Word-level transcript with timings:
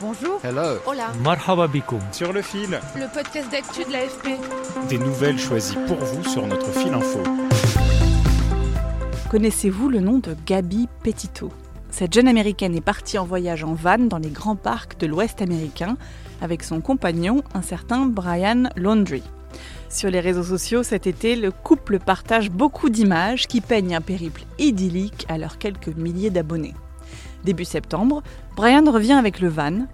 Bonjour. 0.00 0.40
Hello. 0.42 0.78
Hola. 0.86 1.12
Marhaba 1.22 1.66
bikoum. 1.68 2.00
Sur 2.12 2.32
le 2.32 2.40
fil, 2.42 2.80
Le 2.96 3.12
podcast 3.12 3.50
d'actu 3.50 3.84
de 3.84 3.92
l'AFP. 3.92 4.28
des 4.88 4.98
nouvelles 4.98 5.38
choisies 5.38 5.76
pour 5.86 5.98
vous 5.98 6.24
sur 6.24 6.46
notre 6.46 6.70
fil 6.72 6.92
info. 6.94 7.20
Connaissez-vous 9.30 9.88
le 9.90 10.00
nom 10.00 10.18
de 10.18 10.34
Gabi 10.46 10.88
Petito? 11.02 11.50
Cette 11.90 12.14
jeune 12.14 12.28
américaine 12.28 12.74
est 12.74 12.80
partie 12.80 13.18
en 13.18 13.24
voyage 13.26 13.62
en 13.64 13.74
van 13.74 13.98
dans 13.98 14.18
les 14.18 14.30
grands 14.30 14.56
parcs 14.56 14.98
de 14.98 15.06
l'Ouest 15.06 15.42
américain 15.42 15.96
avec 16.40 16.62
son 16.62 16.80
compagnon, 16.80 17.42
un 17.54 17.62
certain 17.62 18.06
Brian 18.06 18.64
Laundrie. 18.76 19.22
Sur 19.90 20.08
les 20.10 20.20
réseaux 20.20 20.44
sociaux 20.44 20.82
cet 20.82 21.06
été, 21.06 21.36
le 21.36 21.50
couple 21.50 21.98
partage 21.98 22.50
beaucoup 22.50 22.88
d'images 22.88 23.46
qui 23.46 23.60
peignent 23.60 23.96
un 23.96 24.00
périple 24.00 24.44
idyllique 24.58 25.26
à 25.28 25.36
leurs 25.36 25.58
quelques 25.58 25.88
milliers 25.88 26.30
d'abonnés. 26.30 26.74
Début 27.44 27.64
septembre, 27.64 28.22
Brian 28.56 28.84
revient 28.90 29.12
avec 29.12 29.40
le 29.40 29.48
van, 29.48 29.86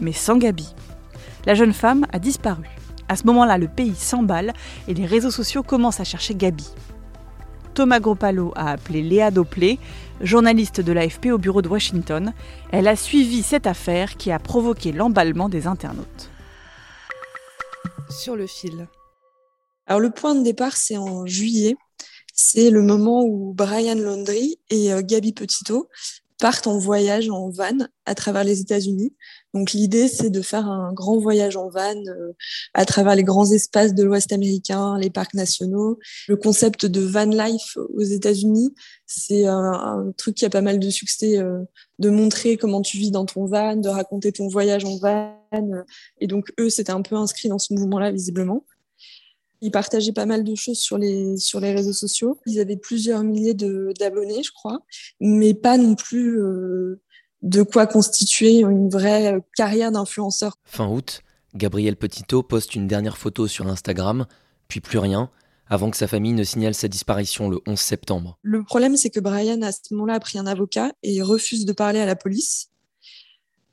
mais 0.00 0.12
sans 0.12 0.36
Gabi. 0.36 0.74
La 1.46 1.54
jeune 1.54 1.72
femme 1.72 2.06
a 2.12 2.18
disparu. 2.18 2.64
À 3.08 3.16
ce 3.16 3.24
moment-là, 3.24 3.58
le 3.58 3.68
pays 3.68 3.94
s'emballe 3.94 4.52
et 4.88 4.94
les 4.94 5.06
réseaux 5.06 5.30
sociaux 5.30 5.62
commencent 5.62 6.00
à 6.00 6.04
chercher 6.04 6.34
Gabi. 6.34 6.68
Thomas 7.74 8.00
Gropalo 8.00 8.52
a 8.54 8.70
appelé 8.70 9.02
Léa 9.02 9.30
Doplé, 9.30 9.78
journaliste 10.20 10.80
de 10.80 10.92
l'AFP 10.92 11.26
au 11.26 11.38
bureau 11.38 11.60
de 11.60 11.68
Washington. 11.68 12.32
Elle 12.70 12.88
a 12.88 12.96
suivi 12.96 13.42
cette 13.42 13.66
affaire 13.66 14.16
qui 14.16 14.30
a 14.30 14.38
provoqué 14.38 14.92
l'emballement 14.92 15.48
des 15.48 15.66
internautes. 15.66 16.30
Sur 18.08 18.36
le 18.36 18.46
fil. 18.46 18.86
Alors 19.86 20.00
le 20.00 20.10
point 20.10 20.34
de 20.34 20.42
départ, 20.42 20.76
c'est 20.76 20.96
en 20.96 21.26
juillet. 21.26 21.74
C'est 22.32 22.70
le 22.70 22.82
moment 22.82 23.22
où 23.24 23.52
Brian 23.54 23.96
Laundrie 23.96 24.58
et 24.70 24.92
euh, 24.92 25.02
Gabi 25.02 25.32
Petito 25.32 25.88
partent 26.44 26.66
en 26.66 26.76
voyage 26.76 27.30
en 27.30 27.48
van 27.48 27.88
à 28.04 28.14
travers 28.14 28.44
les 28.44 28.60
États-Unis. 28.60 29.14
Donc 29.54 29.72
l'idée, 29.72 30.08
c'est 30.08 30.28
de 30.28 30.42
faire 30.42 30.66
un 30.68 30.92
grand 30.92 31.18
voyage 31.18 31.56
en 31.56 31.70
van 31.70 31.96
euh, 32.06 32.34
à 32.74 32.84
travers 32.84 33.14
les 33.14 33.22
grands 33.22 33.50
espaces 33.50 33.94
de 33.94 34.02
l'Ouest 34.02 34.30
américain, 34.30 34.98
les 34.98 35.08
parcs 35.08 35.32
nationaux. 35.32 35.98
Le 36.28 36.36
concept 36.36 36.84
de 36.84 37.00
van 37.00 37.24
life 37.24 37.78
aux 37.96 38.02
États-Unis, 38.02 38.74
c'est 39.06 39.46
un, 39.46 39.72
un 39.72 40.12
truc 40.18 40.34
qui 40.34 40.44
a 40.44 40.50
pas 40.50 40.60
mal 40.60 40.78
de 40.78 40.90
succès, 40.90 41.38
euh, 41.38 41.62
de 41.98 42.10
montrer 42.10 42.58
comment 42.58 42.82
tu 42.82 42.98
vis 42.98 43.10
dans 43.10 43.24
ton 43.24 43.46
van, 43.46 43.76
de 43.76 43.88
raconter 43.88 44.30
ton 44.30 44.46
voyage 44.46 44.84
en 44.84 44.98
van. 44.98 45.34
Et 46.20 46.26
donc 46.26 46.52
eux, 46.60 46.68
c'était 46.68 46.92
un 46.92 47.00
peu 47.00 47.16
inscrit 47.16 47.48
dans 47.48 47.58
ce 47.58 47.72
mouvement-là, 47.72 48.12
visiblement. 48.12 48.66
Ils 49.64 49.70
partageaient 49.70 50.12
pas 50.12 50.26
mal 50.26 50.44
de 50.44 50.54
choses 50.54 50.78
sur 50.78 50.98
les, 50.98 51.38
sur 51.38 51.58
les 51.58 51.72
réseaux 51.72 51.94
sociaux. 51.94 52.38
Ils 52.44 52.60
avaient 52.60 52.76
plusieurs 52.76 53.22
milliers 53.22 53.54
d'abonnés, 53.54 54.42
je 54.42 54.52
crois, 54.52 54.80
mais 55.20 55.54
pas 55.54 55.78
non 55.78 55.94
plus 55.94 56.38
euh, 56.38 57.00
de 57.40 57.62
quoi 57.62 57.86
constituer 57.86 58.58
une 58.58 58.90
vraie 58.90 59.40
carrière 59.56 59.90
d'influenceur. 59.90 60.58
Fin 60.66 60.86
août, 60.86 61.22
Gabriel 61.54 61.96
Petito 61.96 62.42
poste 62.42 62.74
une 62.74 62.86
dernière 62.86 63.16
photo 63.16 63.46
sur 63.46 63.66
Instagram, 63.66 64.26
puis 64.68 64.80
plus 64.80 64.98
rien, 64.98 65.30
avant 65.66 65.90
que 65.90 65.96
sa 65.96 66.08
famille 66.08 66.34
ne 66.34 66.44
signale 66.44 66.74
sa 66.74 66.88
disparition 66.88 67.48
le 67.48 67.58
11 67.66 67.80
septembre. 67.80 68.38
Le 68.42 68.62
problème, 68.64 68.98
c'est 68.98 69.08
que 69.08 69.20
Brian, 69.20 69.62
à 69.62 69.72
ce 69.72 69.80
moment-là, 69.92 70.14
a 70.14 70.20
pris 70.20 70.38
un 70.38 70.46
avocat 70.46 70.92
et 71.02 71.22
refuse 71.22 71.64
de 71.64 71.72
parler 71.72 72.00
à 72.00 72.06
la 72.06 72.16
police. 72.16 72.68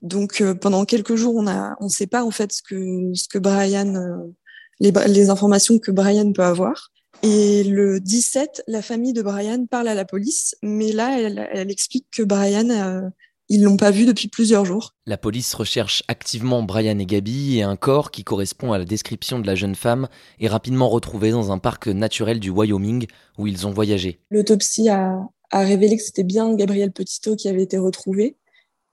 Donc, 0.00 0.40
euh, 0.40 0.54
pendant 0.54 0.86
quelques 0.86 1.16
jours, 1.16 1.34
on 1.36 1.46
a, 1.46 1.76
on 1.80 1.90
sait 1.90 2.06
pas, 2.06 2.24
en 2.24 2.30
fait, 2.30 2.52
ce 2.52 2.62
que, 2.62 3.12
ce 3.12 3.28
que 3.28 3.38
Brian, 3.38 3.94
euh, 3.94 4.34
les, 4.80 4.92
les 5.08 5.30
informations 5.30 5.78
que 5.78 5.90
Brian 5.90 6.32
peut 6.32 6.44
avoir. 6.44 6.90
Et 7.22 7.64
le 7.64 8.00
17, 8.00 8.64
la 8.66 8.82
famille 8.82 9.14
de 9.14 9.22
Brian 9.22 9.64
parle 9.66 9.88
à 9.88 9.94
la 9.94 10.04
police, 10.04 10.56
mais 10.62 10.92
là, 10.92 11.18
elle, 11.18 11.48
elle 11.52 11.70
explique 11.70 12.06
que 12.10 12.22
Brian, 12.22 12.68
euh, 12.68 13.08
ils 13.48 13.62
l'ont 13.62 13.76
pas 13.76 13.90
vu 13.90 14.04
depuis 14.04 14.28
plusieurs 14.28 14.64
jours. 14.64 14.94
La 15.06 15.16
police 15.16 15.54
recherche 15.54 16.02
activement 16.08 16.62
Brian 16.62 16.98
et 16.98 17.06
Gabi 17.06 17.58
et 17.58 17.62
un 17.62 17.76
corps 17.76 18.10
qui 18.10 18.24
correspond 18.24 18.72
à 18.72 18.78
la 18.78 18.84
description 18.84 19.38
de 19.38 19.46
la 19.46 19.54
jeune 19.54 19.74
femme 19.74 20.08
est 20.40 20.48
rapidement 20.48 20.88
retrouvé 20.88 21.30
dans 21.30 21.52
un 21.52 21.58
parc 21.58 21.86
naturel 21.88 22.40
du 22.40 22.50
Wyoming 22.50 23.06
où 23.38 23.46
ils 23.46 23.66
ont 23.66 23.70
voyagé. 23.70 24.20
L'autopsie 24.30 24.88
a, 24.88 25.28
a 25.50 25.60
révélé 25.60 25.96
que 25.96 26.02
c'était 26.02 26.24
bien 26.24 26.54
Gabriel 26.54 26.92
Petito 26.92 27.36
qui 27.36 27.48
avait 27.48 27.62
été 27.62 27.78
retrouvé. 27.78 28.36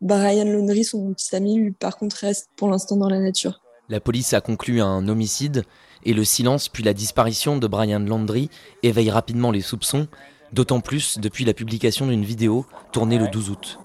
Brian 0.02 0.46
Laundrie, 0.46 0.84
son 0.84 1.14
petit 1.14 1.36
ami, 1.36 1.58
lui, 1.58 1.72
par 1.72 1.98
contre, 1.98 2.18
reste 2.18 2.48
pour 2.58 2.70
l'instant 2.70 2.98
dans 2.98 3.10
la 3.10 3.20
nature. 3.20 3.61
La 3.92 4.00
police 4.00 4.32
a 4.32 4.40
conclu 4.40 4.80
à 4.82 4.86
un 4.86 5.10
homicide 5.10 5.66
et 6.06 6.14
le 6.14 6.24
silence 6.24 6.70
puis 6.70 6.82
la 6.82 6.94
disparition 6.94 7.58
de 7.58 7.68
Brian 7.68 8.00
Landry 8.00 8.50
éveille 8.84 9.12
rapidement 9.12 9.52
les 9.52 9.60
soupçons, 9.60 10.08
d'autant 10.54 10.80
plus 10.80 11.20
depuis 11.20 11.44
la 11.44 11.54
publication 11.54 12.08
d'une 12.08 12.24
vidéo 12.24 12.66
tournée 12.94 13.18
le 13.18 13.28
12 13.28 13.50
août. 13.50 13.80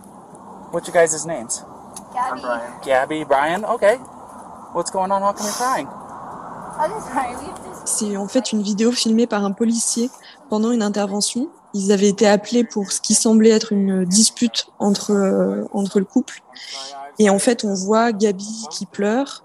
What's 0.72 0.86
your 0.86 0.94
guys' 0.94 1.26
names? 1.26 1.48
Gabby. 2.14 2.40
Gabby, 2.86 3.24
Brian? 3.24 3.64
Okay. 3.68 3.96
What's 4.76 4.92
going 4.92 5.10
on? 5.10 5.22
How 5.22 5.32
come 5.32 5.44
you're 5.44 5.56
crying? 5.56 5.88
C'est 7.84 8.16
en 8.16 8.28
fait 8.28 8.52
une 8.52 8.62
vidéo 8.62 8.92
filmée 8.92 9.26
par 9.26 9.44
un 9.44 9.50
policier 9.50 10.08
pendant 10.48 10.70
une 10.70 10.82
intervention. 10.82 11.48
Ils 11.74 11.90
avaient 11.90 12.10
été 12.10 12.28
appelés 12.28 12.62
pour 12.62 12.92
ce 12.92 13.00
qui 13.00 13.14
semblait 13.14 13.50
être 13.50 13.72
une 13.72 14.04
dispute 14.04 14.68
entre, 14.78 15.10
euh, 15.10 15.64
entre 15.72 15.98
le 15.98 16.04
couple. 16.04 16.42
Et 17.18 17.28
en 17.28 17.40
fait, 17.40 17.64
on 17.64 17.74
voit 17.74 18.12
Gabi 18.12 18.66
qui 18.70 18.86
pleure. 18.86 19.42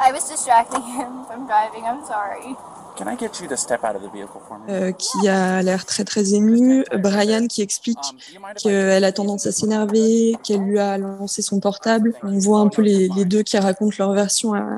I 0.00 0.12
was 0.12 0.28
distracting 0.28 0.82
him 0.82 1.24
from 1.28 1.46
driving. 1.46 1.84
I'm 1.86 2.04
sorry. 2.06 2.56
Can 2.96 3.08
I 3.08 3.16
get 3.16 3.40
you 3.40 3.48
to 3.48 3.56
step 3.56 3.82
out 3.82 3.96
of 3.96 4.02
the 4.02 4.08
vehicle 4.08 4.40
for 4.46 4.56
me? 4.58 4.72
euh, 4.72 4.92
qui 4.92 5.28
a 5.28 5.60
l'air 5.62 5.84
très 5.84 6.04
très 6.04 6.32
ému. 6.34 6.84
Brian 7.02 7.48
qui 7.48 7.60
explique 7.62 7.98
Um, 7.98 8.52
qu'elle 8.62 9.02
a 9.04 9.10
tendance 9.10 9.46
à 9.46 9.52
s'énerver, 9.52 10.36
qu'elle 10.44 10.60
lui 10.60 10.78
a 10.78 10.96
lancé 10.96 11.42
son 11.42 11.58
portable. 11.58 12.14
On 12.22 12.38
voit 12.38 12.60
un 12.60 12.68
peu 12.68 12.82
les, 12.82 13.08
les 13.16 13.24
deux 13.24 13.42
qui 13.42 13.58
racontent 13.58 13.96
leur 13.98 14.12
version 14.12 14.54
à- 14.54 14.76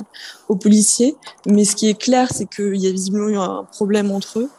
aux 0.49 0.57
policiers. 0.57 1.15
Mais 1.47 1.67
ce 1.67 1.77
qui 1.77 1.91
est 1.91 2.01
clair, 2.01 2.29
c'est 2.33 2.47
qu'il 2.47 2.77
y 2.77 2.87
a 2.89 2.91
visiblement 2.91 3.29
eu 3.29 3.37
un 3.37 3.65
problème 3.71 4.11
entre 4.11 4.39
eux. 4.39 4.51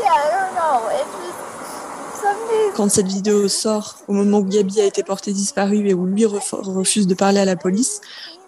Yeah, 0.00 0.12
I 0.12 0.30
don't 0.30 0.54
know. 0.54 0.88
It's. 0.90 1.23
Quand 2.76 2.90
cette 2.90 3.06
vidéo 3.06 3.46
sort, 3.48 3.96
au 4.08 4.12
moment 4.12 4.38
où 4.38 4.44
Gabi 4.44 4.80
a 4.80 4.84
été 4.84 5.02
portée 5.02 5.32
disparue 5.32 5.88
et 5.88 5.94
où 5.94 6.06
lui 6.06 6.24
ref- 6.24 6.54
refuse 6.60 7.06
de 7.06 7.14
parler 7.14 7.38
à 7.40 7.44
la 7.44 7.56
police, 7.56 8.00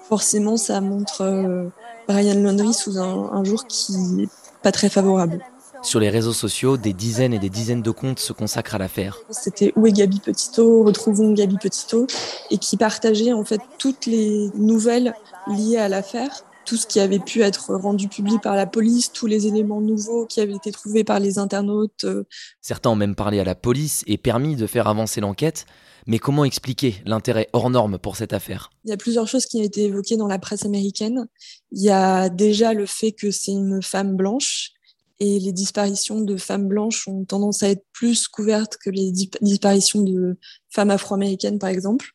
forcément 0.09 0.57
ça 0.57 0.81
montre 0.81 1.23
euh, 1.23 1.69
Brian 2.09 2.35
Laundrie 2.35 2.75
sous 2.75 2.99
un, 2.99 3.31
un 3.33 3.45
jour 3.45 3.67
qui 3.67 4.23
est 4.23 4.29
pas 4.63 4.73
très 4.73 4.89
favorable. 4.89 5.41
Sur 5.83 6.01
les 6.01 6.11
réseaux 6.11 6.33
sociaux, 6.33 6.77
des 6.77 6.93
dizaines 6.93 7.35
et 7.35 7.39
des 7.39 7.51
dizaines 7.51 7.83
de 7.83 7.91
comptes 7.93 8.19
se 8.19 8.33
consacrent 8.33 8.75
à 8.75 8.79
l'affaire. 8.79 9.19
C'était 9.31 9.73
Où 9.77 9.87
est 9.87 9.93
Gabi 9.93 10.19
Petito 10.19 10.83
Retrouvons 10.83 11.33
Gabi 11.33 11.59
Petito 11.59 12.07
et 12.51 12.59
qui 12.59 12.77
partageait 12.77 13.33
en 13.33 13.45
fait 13.45 13.61
toutes 13.79 14.07
les 14.07 14.51
nouvelles 14.57 15.15
liées 15.47 15.77
à 15.77 15.89
l'affaire, 15.89 16.45
tout 16.67 16.77
ce 16.77 16.87
qui 16.87 17.01
avait 17.01 17.21
pu 17.21 17.43
être 17.43 17.75
rendu 17.75 18.09
public 18.09 18.43
par 18.43 18.57
la 18.57 18.67
police, 18.67 19.13
tous 19.13 19.27
les 19.27 19.47
éléments 19.47 19.81
nouveaux 19.81 20.27
qui 20.27 20.41
avaient 20.41 20.57
été 20.57 20.73
trouvés 20.73 21.05
par 21.05 21.21
les 21.21 21.39
internautes. 21.39 22.05
euh, 22.05 22.25
Certains 22.61 22.91
ont 22.91 22.97
même 22.97 23.15
parlé 23.15 23.39
à 23.39 23.45
la 23.45 23.55
police 23.55 24.03
et 24.07 24.19
permis 24.19 24.57
de 24.57 24.67
faire 24.67 24.89
avancer 24.89 25.21
l'enquête, 25.21 25.65
mais 26.07 26.19
comment 26.19 26.45
expliquer 26.45 26.97
l'intérêt 27.07 27.49
hors 27.53 27.71
norme 27.71 27.99
pour 27.99 28.17
cette 28.17 28.33
affaire? 28.33 28.71
Il 28.85 28.91
y 28.91 28.93
a 28.93 28.97
plusieurs 28.97 29.29
choses 29.29 29.47
qui 29.47 29.59
ont 29.59 29.63
été 29.63 29.85
évoquées 29.85 30.17
dans 30.17 30.27
la 30.27 30.39
presse 30.39 30.65
américaine. 30.65 31.29
Il 31.71 31.83
y 31.83 31.91
a 31.91 32.29
déjà 32.29 32.75
le 32.75 32.87
fait 32.87 33.13
que 33.13 33.31
c'est 33.31 33.53
une 33.53 33.81
femme 33.81 34.17
blanche 34.17 34.73
et 35.19 35.39
les 35.39 35.53
disparitions 35.53 36.21
de 36.21 36.37
femmes 36.37 36.69
blanches 36.69 37.09
ont 37.09 37.25
tendance 37.25 37.63
à 37.63 37.69
être 37.71 37.85
plus 37.93 38.29
couvertes 38.29 38.77
que 38.77 38.91
les 38.91 39.13
disparitions 39.41 40.03
de 40.03 40.37
femmes 40.69 40.91
afro-américaines, 40.91 41.59
par 41.59 41.71
exemple. 41.71 42.11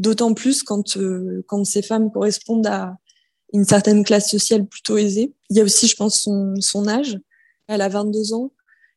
D'autant 0.00 0.34
plus 0.34 0.62
quand, 0.62 0.96
euh, 0.96 1.44
quand 1.46 1.64
ces 1.64 1.80
femmes 1.80 2.10
correspondent 2.10 2.66
à 2.66 2.96
une 3.54 3.64
certaine 3.64 4.04
classe 4.04 4.28
sociale 4.28 4.66
plutôt 4.66 4.98
aisée. 4.98 5.32
Il 5.48 5.56
y 5.56 5.60
a 5.60 5.64
aussi, 5.64 5.86
je 5.86 5.94
pense, 5.94 6.20
son, 6.20 6.56
son 6.60 6.88
âge. 6.88 7.18
Elle 7.68 7.80
a 7.80 7.88
22 7.88 8.34
ans. 8.34 8.50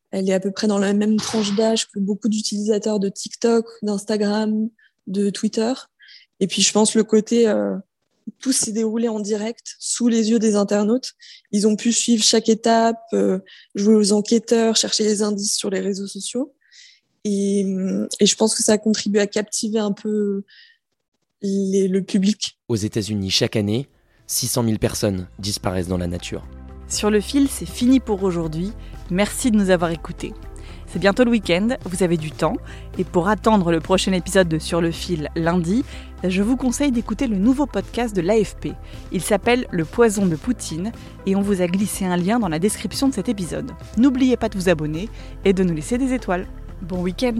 Elle 0.10 0.30
est 0.30 0.34
à 0.34 0.40
peu 0.40 0.52
près 0.52 0.68
dans 0.68 0.80
la 0.80 0.94
même 0.94 1.18
tranche 1.18 1.56
d'âge 1.56 1.88
que 1.88 2.00
beaucoup 2.00 2.28
d'utilisateurs 2.28 3.00
de 3.00 3.08
TikTok, 3.08 3.66
d'Instagram, 3.84 4.70
de 5.06 5.30
Twitter. 5.30 5.74
Et 6.40 6.48
puis, 6.48 6.64
je 6.64 6.74
pense 6.74 6.96
le 6.96 7.04
côté 7.04 7.48
euh, 7.48 7.76
tout 8.40 8.52
s'est 8.52 8.72
déroulé 8.72 9.08
en 9.08 9.20
direct 9.20 9.76
sous 9.78 10.08
les 10.08 10.32
yeux 10.32 10.40
des 10.40 10.56
internautes. 10.56 11.14
Ils 11.52 11.68
ont 11.68 11.76
pu 11.76 11.94
suivre 11.94 12.24
chaque 12.24 12.50
étape, 12.50 13.02
euh, 13.14 13.40
jouer 13.76 13.94
aux 13.94 14.12
enquêteurs, 14.12 14.76
chercher 14.76 15.04
les 15.04 15.22
indices 15.22 15.56
sur 15.56 15.70
les 15.70 15.82
réseaux 15.82 16.08
sociaux. 16.08 16.56
Et, 17.26 17.60
et 18.20 18.26
je 18.26 18.36
pense 18.36 18.56
que 18.56 18.64
ça 18.64 18.74
a 18.74 18.78
contribué 18.80 19.20
à 19.20 19.28
captiver 19.28 19.80
un 19.80 19.92
peu 19.92 20.44
les, 21.44 21.88
le 21.88 22.02
public. 22.02 22.58
Aux 22.70 22.76
États-Unis, 22.76 23.30
chaque 23.30 23.56
année, 23.56 23.88
600 24.28 24.64
000 24.64 24.78
personnes 24.78 25.28
disparaissent 25.40 25.88
dans 25.88 25.98
la 25.98 26.08
nature. 26.08 26.44
Sur 26.88 27.10
le 27.10 27.22
fil, 27.22 27.48
c'est 27.50 27.66
fini 27.66 28.00
pour 28.00 28.24
aujourd'hui. 28.24 28.74
Merci 29.10 29.52
de 29.52 29.58
nous 29.58 29.70
avoir 29.70 29.92
écoutés. 29.92 30.34
C'est 30.86 31.00
bientôt 31.00 31.26
le 31.26 31.32
week-end, 31.32 31.70
vous 31.84 32.04
avez 32.04 32.16
du 32.16 32.32
temps, 32.32 32.56
et 32.98 33.04
pour 33.04 33.28
attendre 33.28 33.72
le 33.72 33.82
prochain 33.82 34.14
épisode 34.14 34.48
de 34.48 34.58
Sur 34.58 34.80
le 34.80 34.92
fil 34.92 35.30
lundi, 35.36 35.84
je 36.24 36.42
vous 36.42 36.56
conseille 36.56 36.92
d'écouter 36.92 37.28
le 37.28 37.38
nouveau 37.38 37.66
podcast 37.66 38.16
de 38.16 38.22
l'AFP. 38.22 38.70
Il 39.12 39.22
s'appelle 39.22 39.68
Le 39.72 39.84
poison 39.84 40.26
de 40.26 40.36
Poutine, 40.36 40.92
et 41.26 41.36
on 41.36 41.42
vous 41.42 41.62
a 41.62 41.68
glissé 41.68 42.06
un 42.06 42.16
lien 42.16 42.40
dans 42.40 42.48
la 42.48 42.60
description 42.60 43.10
de 43.10 43.14
cet 43.14 43.28
épisode. 43.28 43.72
N'oubliez 43.98 44.38
pas 44.38 44.50
de 44.50 44.58
vous 44.58 44.70
abonner 44.70 45.10
et 45.44 45.54
de 45.54 45.64
nous 45.64 45.74
laisser 45.74 45.98
des 45.98 46.14
étoiles. 46.14 46.48
Bon 46.82 47.02
week-end 47.02 47.40